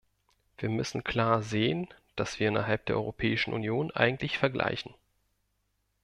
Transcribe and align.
Wir 0.57 0.69
müssen 0.69 1.03
klar 1.03 1.43
sehen, 1.43 1.87
was 2.17 2.39
wir 2.39 2.47
innerhalb 2.47 2.87
der 2.87 2.95
Europäischen 2.95 3.53
Union 3.53 3.91
eigentlich 3.91 4.39
vergleichen. 4.39 4.95